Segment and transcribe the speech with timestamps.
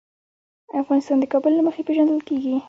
[0.81, 2.55] افغانستان د کابل له مخې پېژندل کېږي.